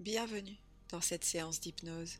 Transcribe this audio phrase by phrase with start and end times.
[0.00, 0.58] Bienvenue
[0.90, 2.18] dans cette séance d'hypnose.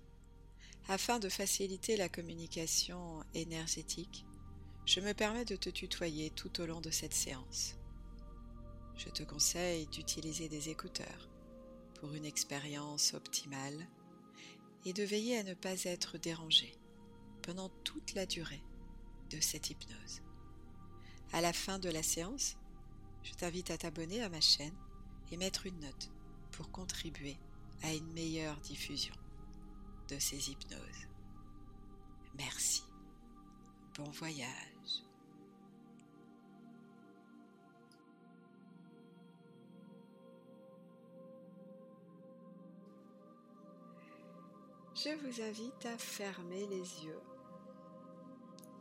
[0.89, 4.25] Afin de faciliter la communication énergétique,
[4.87, 7.75] je me permets de te tutoyer tout au long de cette séance.
[8.97, 11.29] Je te conseille d'utiliser des écouteurs
[11.97, 13.89] pour une expérience optimale
[14.85, 16.73] et de veiller à ne pas être dérangé
[17.43, 18.63] pendant toute la durée
[19.31, 20.23] de cette hypnose.
[21.33, 22.57] À la fin de la séance,
[23.25, 24.77] je t'invite à t'abonner à ma chaîne
[25.33, 26.13] et mettre une note
[26.53, 27.37] pour contribuer
[27.85, 29.15] à une meilleure diffusion
[30.09, 31.09] de ces hypnoses.
[32.39, 32.83] Merci.
[33.97, 34.49] Bon voyage.
[44.95, 47.21] Je vous invite à fermer les yeux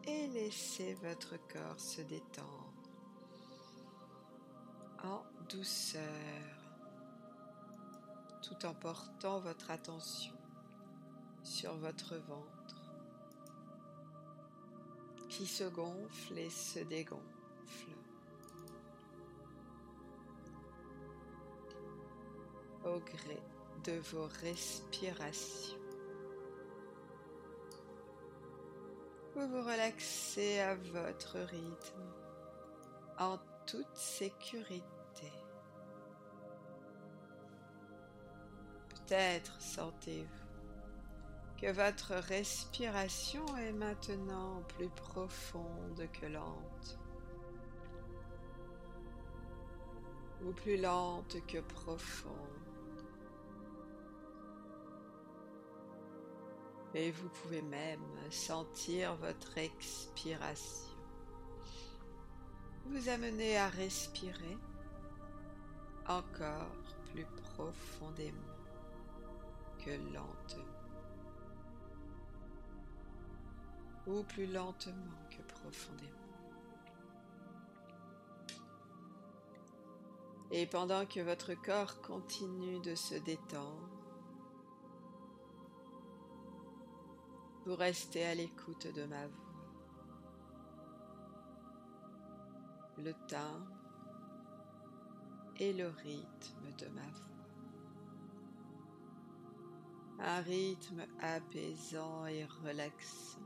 [0.08, 2.74] et laisser votre corps se détendre
[5.04, 6.63] en douceur
[8.44, 10.34] tout en portant votre attention
[11.44, 12.92] sur votre ventre
[15.30, 17.24] qui se gonfle et se dégonfle
[22.86, 23.42] au gré
[23.86, 25.78] de vos respirations.
[29.36, 32.14] Vous vous relaxez à votre rythme
[33.18, 34.84] en toute sécurité.
[39.14, 41.62] Peut-être sentez-vous.
[41.62, 47.00] Que votre respiration est maintenant plus profonde que lente,
[50.44, 52.34] ou plus lente que profonde.
[56.96, 60.98] Et vous pouvez même sentir votre expiration.
[62.88, 64.58] Vous amener à respirer
[66.08, 68.63] encore plus profondément
[69.84, 70.64] que lentement
[74.08, 76.10] ou plus lentement que profondément.
[80.52, 83.90] Et pendant que votre corps continue de se détendre,
[87.66, 89.40] vous restez à l'écoute de ma voix.
[92.98, 93.66] Le temps
[95.60, 97.33] et le rythme de ma voix
[100.24, 103.40] un rythme apaisant et relaxant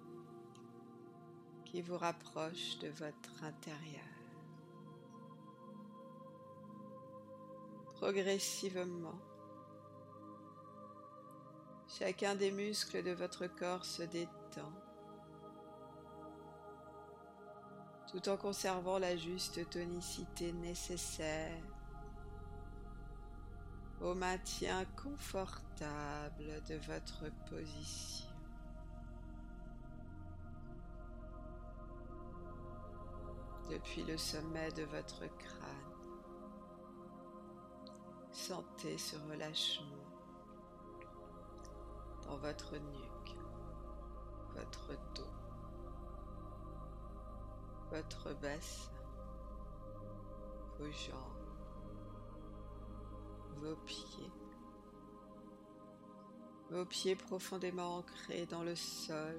[1.65, 4.03] qui vous rapproche de votre intérieur.
[7.95, 9.19] Progressivement,
[11.87, 14.71] chacun des muscles de votre corps se détend
[18.07, 21.76] tout en conservant la juste tonicité nécessaire
[24.01, 28.27] au maintien confortable de votre position.
[33.69, 35.87] Depuis le sommet de votre crâne,
[38.31, 39.83] sentez ce relâchement
[42.25, 43.35] dans votre nuque,
[44.55, 45.33] votre dos,
[47.91, 48.91] votre bassin,
[50.79, 51.36] vos jambes
[53.61, 54.31] vos pieds,
[56.69, 59.37] vos pieds profondément ancrés dans le sol.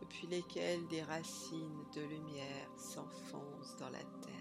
[0.00, 4.36] depuis lesquels des racines de lumière s'enfoncent dans la terre.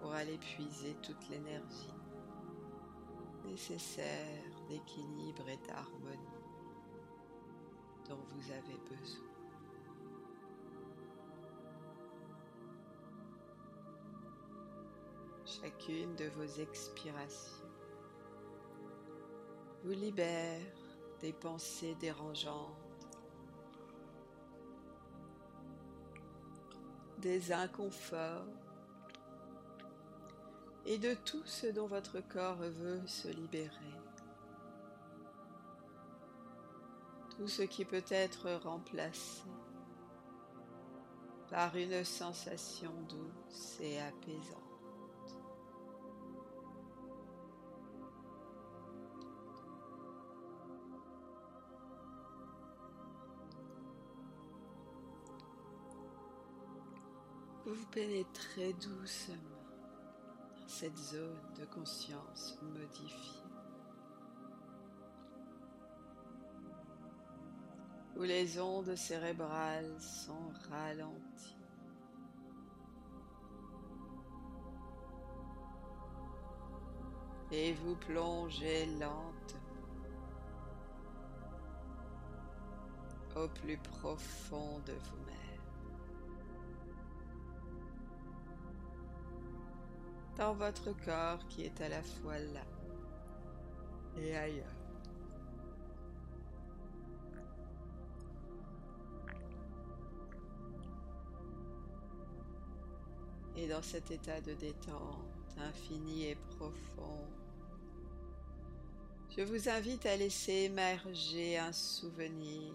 [0.00, 1.92] pour aller puiser toute l'énergie
[3.44, 6.40] nécessaire d'équilibre et d'harmonie
[8.08, 9.26] dont vous avez besoin.
[15.44, 17.66] Chacune de vos expirations
[19.82, 20.60] vous libère
[21.20, 22.76] des pensées dérangeantes,
[27.18, 28.59] des inconforts
[30.86, 33.70] et de tout ce dont votre corps veut se libérer.
[37.36, 39.42] Tout ce qui peut être remplacé
[41.50, 44.60] par une sensation douce et apaisante.
[57.66, 59.49] Vous pénétrez doucement
[60.70, 63.42] cette zone de conscience modifiée.
[68.16, 71.56] où les ondes cérébrales sont ralenties.
[77.50, 79.60] Et vous plongez lentement
[83.36, 85.49] au plus profond de vous-même.
[90.40, 92.64] Dans votre corps qui est à la fois là
[94.16, 94.64] et ailleurs.
[103.54, 107.26] Et dans cet état de détente infini et profond,
[109.36, 112.72] je vous invite à laisser émerger un souvenir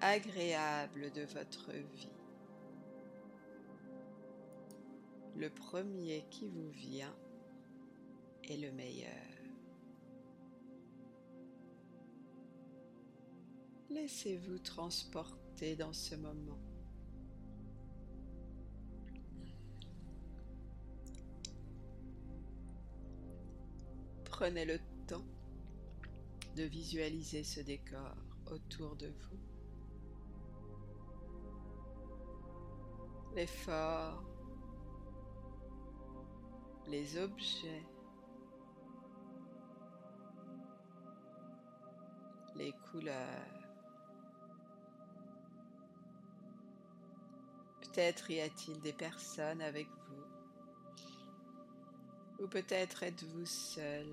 [0.00, 2.13] agréable de votre vie.
[5.36, 7.14] Le premier qui vous vient
[8.44, 9.10] est le meilleur.
[13.90, 16.58] Laissez-vous transporter dans ce moment.
[24.24, 25.24] Prenez le temps
[26.56, 28.14] de visualiser ce décor
[28.50, 29.38] autour de vous.
[33.34, 34.33] Les forts,
[36.88, 37.82] les objets,
[42.56, 43.14] les couleurs.
[47.80, 50.24] Peut-être y a-t-il des personnes avec vous
[52.44, 54.08] ou peut-être êtes-vous seul.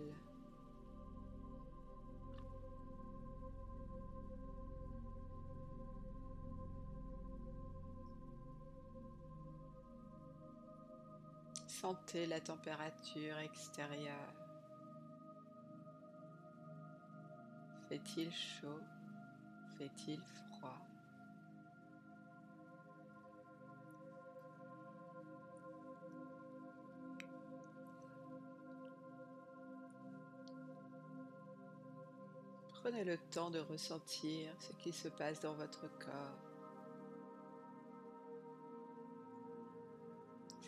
[12.13, 14.15] La température extérieure.
[17.89, 18.79] Fait-il chaud?
[19.77, 20.77] Fait-il froid?
[32.81, 36.50] Prenez le temps de ressentir ce qui se passe dans votre corps.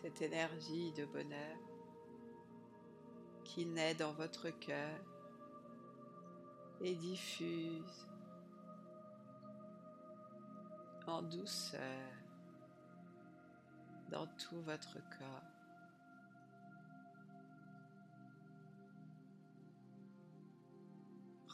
[0.04, 1.58] Cette énergie de bonheur
[3.46, 5.00] qui naît dans votre cœur
[6.82, 8.06] et diffuse
[11.08, 12.12] en douceur
[14.12, 15.54] dans tout votre corps.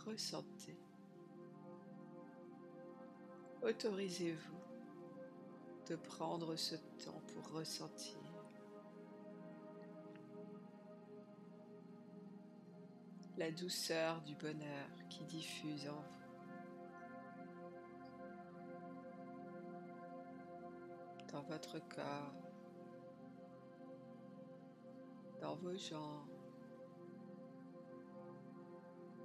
[0.07, 0.75] ressentez.
[3.61, 4.59] Autorisez-vous
[5.87, 8.18] de prendre ce temps pour ressentir.
[13.39, 16.19] La douceur du bonheur qui diffuse en vous.
[21.31, 22.33] dans votre corps,
[25.39, 26.27] dans vos jambes,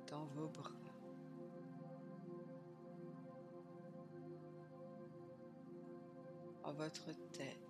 [0.07, 0.71] dans vos bras.
[6.63, 7.64] en votre tête.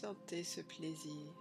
[0.00, 1.32] Sentez ce plaisir.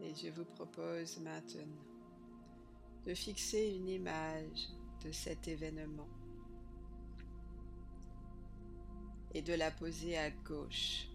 [0.00, 1.66] Et je vous propose maintenant
[3.04, 4.70] de fixer une image
[5.04, 6.08] de cet événement
[9.34, 11.08] et de la poser à gauche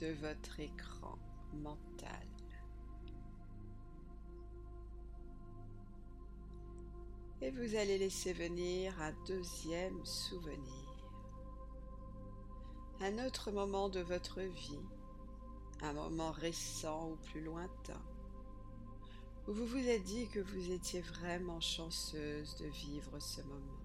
[0.00, 1.18] de votre écran
[1.54, 2.26] mental.
[7.42, 10.88] Et vous allez laisser venir un deuxième souvenir,
[13.00, 14.86] un autre moment de votre vie,
[15.82, 18.02] un moment récent ou plus lointain
[19.48, 23.80] où vous vous êtes dit que vous étiez vraiment chanceuse de vivre ce moment.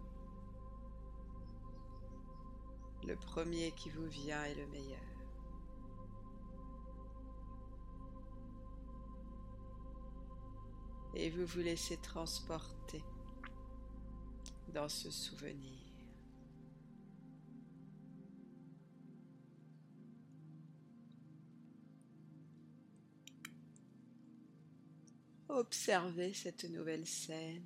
[3.03, 5.14] Le premier qui vous vient est le meilleur.
[11.15, 13.01] Et vous vous laissez transporter
[14.73, 15.85] dans ce souvenir.
[25.47, 27.63] Observez cette nouvelle scène.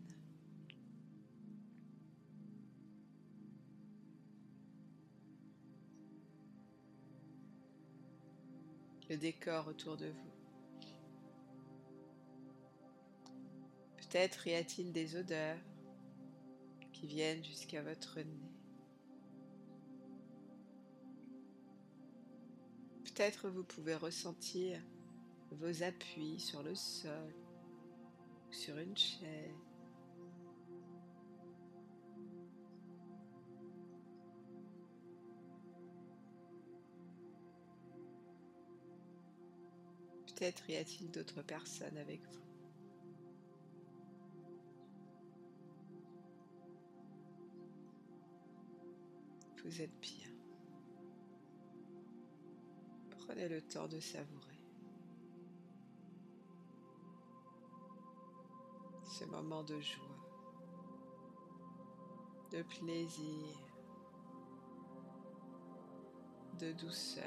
[9.09, 10.38] Le décor autour de vous.
[14.09, 15.59] Peut-être y a-t-il des odeurs
[16.93, 18.51] qui viennent jusqu'à votre nez?
[23.03, 24.81] Peut-être vous pouvez ressentir
[25.51, 27.35] vos appuis sur le sol
[28.49, 29.53] ou sur une chaise.
[40.25, 42.48] Peut-être y a-t-il d'autres personnes avec vous?
[49.69, 50.31] Vous êtes bien.
[53.11, 54.59] Prenez le temps de savourer
[59.05, 60.03] ce moment de joie,
[62.51, 63.45] de plaisir,
[66.57, 67.23] de douceur.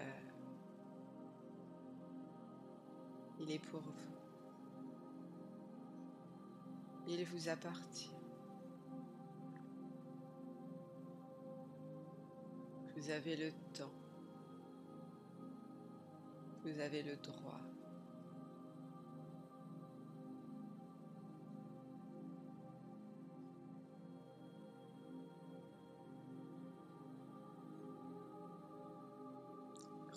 [3.38, 3.92] Il est pour vous.
[7.06, 8.21] Il vous appartient.
[13.02, 13.90] Vous avez le temps.
[16.62, 17.58] Vous avez le droit.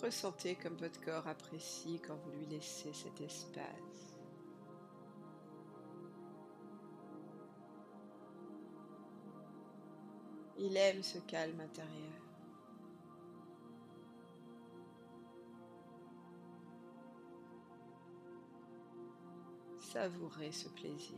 [0.00, 4.16] Ressentez comme votre corps apprécie quand vous lui laissez cet espace.
[10.56, 12.25] Il aime ce calme intérieur.
[19.96, 21.16] Savourez ce plaisir.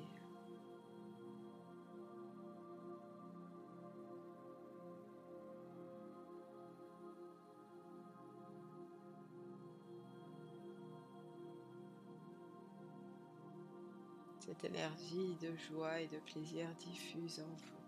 [14.39, 17.83] Cette énergie de joie et de plaisir diffuse en vous.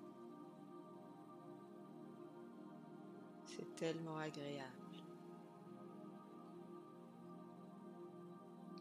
[3.45, 5.05] C'est tellement agréable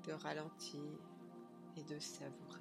[0.07, 1.08] de ralentir
[1.83, 2.59] de savourer.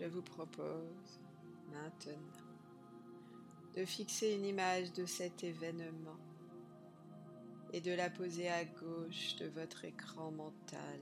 [0.00, 1.20] Je vous propose
[1.72, 2.12] maintenant
[3.76, 6.16] de fixer une image de cet événement
[7.72, 11.00] et de la poser à gauche de votre écran mental,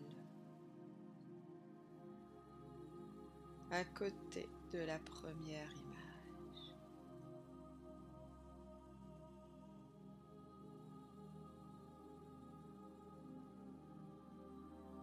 [3.71, 5.97] à côté de la première image.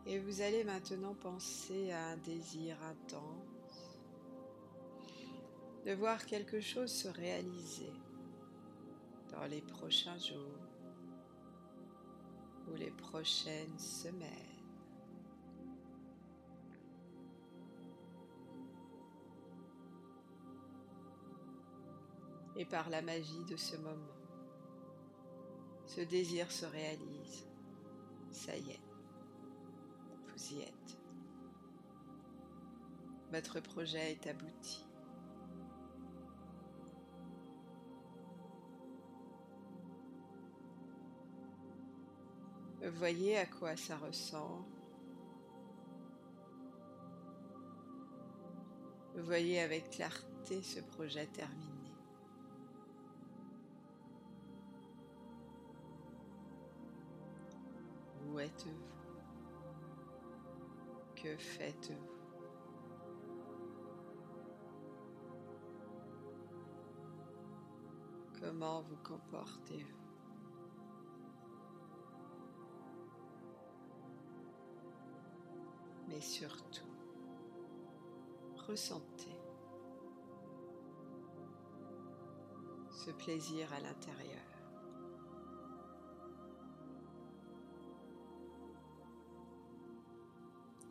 [0.06, 3.98] Et vous allez maintenant penser à un désir intense
[5.86, 7.94] de voir quelque chose se réaliser
[9.32, 10.73] dans les prochains jours
[12.76, 14.30] les prochaines semaines.
[22.56, 24.16] Et par la magie de ce moment,
[25.86, 27.48] ce désir se réalise.
[28.32, 28.82] Ça y est,
[30.28, 30.98] vous y êtes.
[33.32, 34.86] Votre projet est abouti.
[42.92, 44.66] Voyez à quoi ça ressemble.
[49.16, 51.94] Voyez avec clarté ce projet terminé.
[58.28, 58.94] Où êtes-vous?
[61.16, 62.10] Que faites-vous?
[68.42, 70.03] Comment vous comportez-vous?
[76.08, 76.88] Mais surtout,
[78.68, 79.38] ressentez
[82.92, 84.40] ce plaisir à l'intérieur.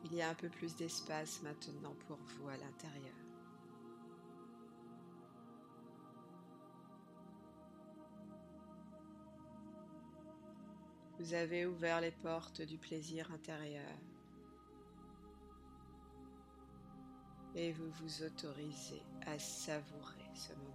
[0.04, 3.14] Il y a un peu plus d'espace maintenant pour vous à l'intérieur.
[11.18, 13.96] Vous avez ouvert les portes du plaisir intérieur.
[17.54, 20.72] et vous vous autorisez à savourer ce moment.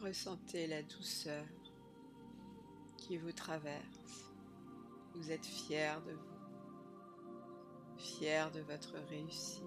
[0.00, 1.44] Ressentez la douceur
[3.08, 4.30] qui vous traverse.
[5.14, 9.62] Vous êtes fier de vous, fier de votre réussite.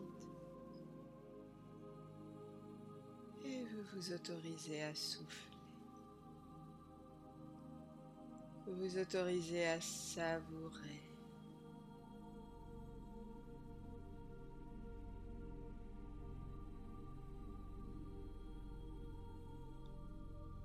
[3.43, 5.57] Et vous vous autorisez à souffler.
[8.67, 11.01] Vous vous autorisez à savourer.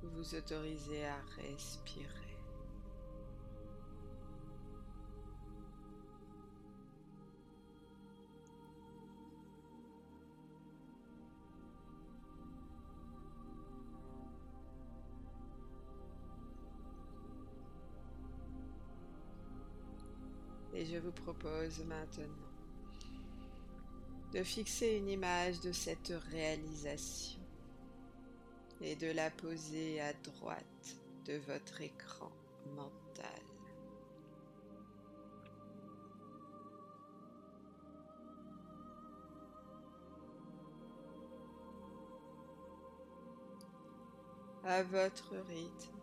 [0.02, 2.35] Vous vous autorisez à respirer.
[21.26, 22.46] Propose maintenant
[24.32, 27.40] de fixer une image de cette réalisation
[28.80, 32.30] et de la poser à droite de votre écran
[32.76, 33.42] mental.
[44.62, 45.98] À votre rythme,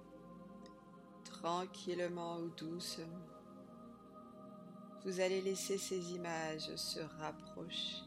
[1.24, 3.33] tranquillement ou doucement,
[5.05, 8.03] vous allez laisser ces images se rapprocher,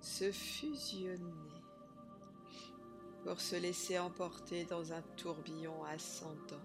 [0.00, 1.32] se fusionner
[3.24, 6.60] pour se laisser emporter dans un tourbillon ascendant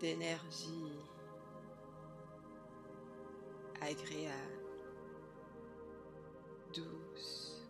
[0.00, 0.98] d'énergie
[3.82, 4.34] agréable,
[6.74, 7.62] douce,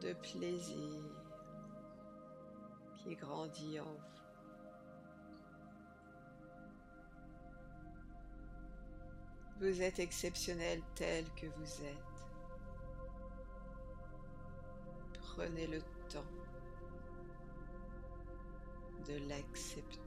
[0.00, 1.02] de plaisir
[2.96, 4.25] qui grandit en vous.
[9.58, 11.96] Vous êtes exceptionnel tel que vous êtes.
[15.22, 16.24] Prenez le temps
[19.08, 19.98] de l'accepter.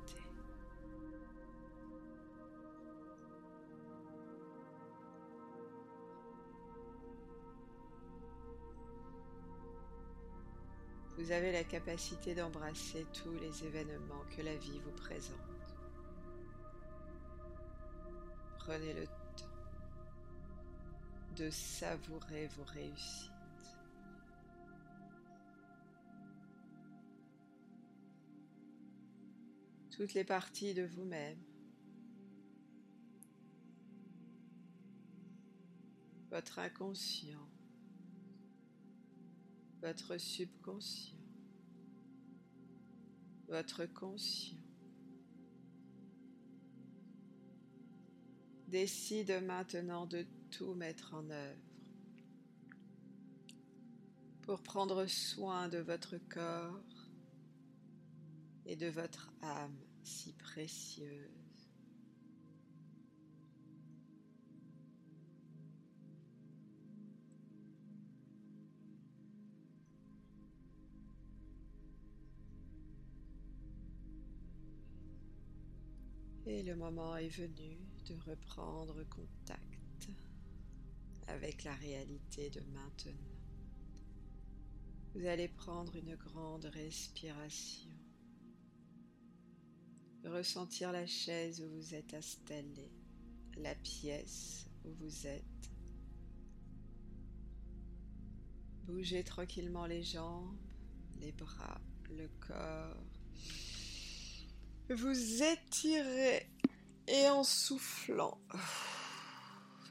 [11.18, 15.36] Vous avez la capacité d'embrasser tous les événements que la vie vous présente.
[18.60, 19.06] Prenez le
[21.40, 23.32] de savourer vos réussites.
[29.92, 31.40] Toutes les parties de vous-même.
[36.30, 37.50] Votre inconscient.
[39.82, 41.18] Votre subconscient.
[43.48, 44.58] Votre conscient.
[48.68, 51.60] décide maintenant de tout mettre en œuvre
[54.42, 56.82] pour prendre soin de votre corps
[58.66, 61.40] et de votre âme si précieuse.
[76.46, 79.79] Et le moment est venu de reprendre contact
[81.30, 83.14] avec la réalité de maintenant.
[85.16, 87.90] Vous allez prendre une grande respiration,
[90.26, 92.92] ressentir la chaise où vous êtes installé,
[93.58, 95.44] la pièce où vous êtes.
[98.86, 100.58] Bougez tranquillement les jambes,
[101.20, 103.04] les bras, le corps.
[104.90, 106.50] Vous étirez
[107.08, 108.40] et en soufflant,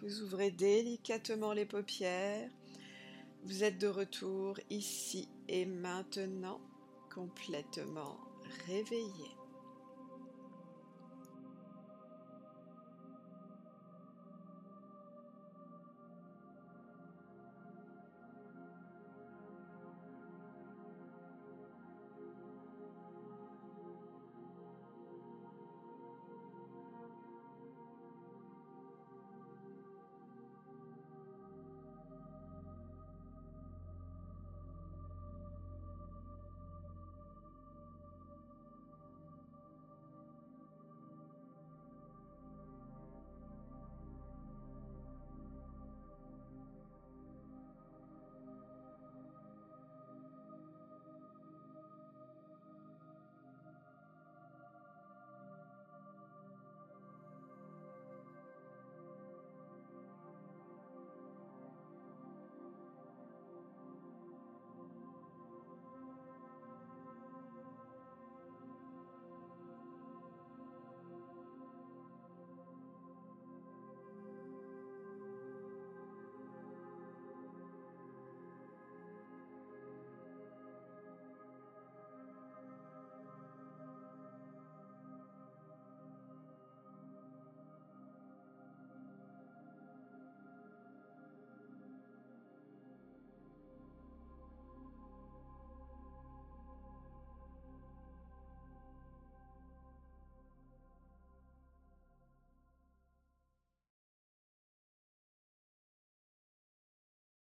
[0.03, 2.49] vous ouvrez délicatement les paupières.
[3.45, 6.61] Vous êtes de retour ici et maintenant
[7.13, 8.19] complètement
[8.67, 9.38] réveillé.